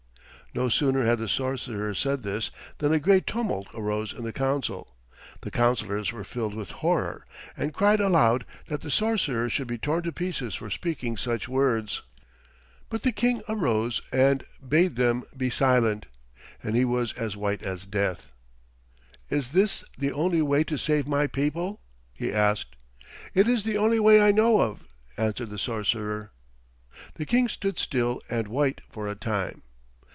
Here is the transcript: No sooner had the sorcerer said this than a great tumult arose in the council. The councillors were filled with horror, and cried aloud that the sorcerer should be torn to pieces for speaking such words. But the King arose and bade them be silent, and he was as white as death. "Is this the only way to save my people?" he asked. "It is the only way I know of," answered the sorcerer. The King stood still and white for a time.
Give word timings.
No 0.53 0.67
sooner 0.67 1.05
had 1.05 1.17
the 1.19 1.29
sorcerer 1.29 1.95
said 1.95 2.23
this 2.23 2.51
than 2.79 2.91
a 2.91 2.99
great 2.99 3.25
tumult 3.25 3.69
arose 3.73 4.11
in 4.11 4.25
the 4.25 4.33
council. 4.33 4.97
The 5.43 5.49
councillors 5.49 6.11
were 6.11 6.25
filled 6.25 6.53
with 6.55 6.71
horror, 6.71 7.25
and 7.55 7.73
cried 7.73 8.01
aloud 8.01 8.45
that 8.67 8.81
the 8.81 8.91
sorcerer 8.91 9.49
should 9.49 9.69
be 9.69 9.77
torn 9.77 10.03
to 10.03 10.11
pieces 10.11 10.55
for 10.55 10.69
speaking 10.69 11.15
such 11.15 11.47
words. 11.47 12.01
But 12.89 13.03
the 13.03 13.13
King 13.13 13.41
arose 13.47 14.01
and 14.11 14.43
bade 14.67 14.97
them 14.97 15.23
be 15.37 15.49
silent, 15.49 16.07
and 16.61 16.75
he 16.75 16.83
was 16.83 17.13
as 17.13 17.37
white 17.37 17.63
as 17.63 17.85
death. 17.85 18.29
"Is 19.29 19.53
this 19.53 19.85
the 19.97 20.11
only 20.11 20.41
way 20.41 20.65
to 20.65 20.75
save 20.77 21.07
my 21.07 21.27
people?" 21.27 21.79
he 22.13 22.29
asked. 22.33 22.75
"It 23.33 23.47
is 23.47 23.63
the 23.63 23.77
only 23.77 24.01
way 24.01 24.21
I 24.21 24.31
know 24.33 24.59
of," 24.59 24.83
answered 25.15 25.49
the 25.49 25.57
sorcerer. 25.57 26.31
The 27.15 27.25
King 27.25 27.47
stood 27.47 27.79
still 27.79 28.21
and 28.29 28.49
white 28.49 28.81
for 28.89 29.07
a 29.07 29.15
time. 29.15 29.61